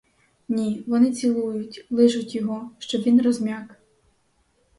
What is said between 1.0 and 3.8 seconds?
цілують, лижуть його, щоб він розм'як.